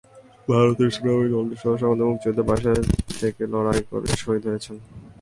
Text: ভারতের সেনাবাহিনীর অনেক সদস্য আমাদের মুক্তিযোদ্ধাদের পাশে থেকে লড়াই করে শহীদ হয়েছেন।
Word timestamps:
ভারতের 0.49 0.89
সেনাবাহিনীর 0.95 1.39
অনেক 1.41 1.57
সদস্য 1.63 1.87
আমাদের 1.87 2.07
মুক্তিযোদ্ধাদের 2.09 2.49
পাশে 2.49 2.71
থেকে 3.21 3.43
লড়াই 3.53 3.81
করে 3.89 4.07
শহীদ 4.23 4.43
হয়েছেন। 4.49 4.75